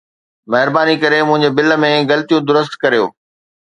مهرباني 0.51 0.95
ڪري 1.03 1.19
منهنجي 1.29 1.49
بل 1.57 1.69
۾ 1.87 1.93
غلطيون 2.11 2.43
درست 2.49 2.73
ڪريو 2.83 3.05